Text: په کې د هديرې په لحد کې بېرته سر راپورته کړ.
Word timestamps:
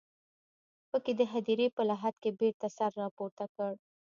په 0.89 0.97
کې 1.03 1.11
د 1.19 1.21
هديرې 1.33 1.67
په 1.75 1.81
لحد 1.89 2.15
کې 2.21 2.29
بېرته 2.39 2.67
سر 2.77 2.91
راپورته 3.01 3.45
کړ. 3.55 3.71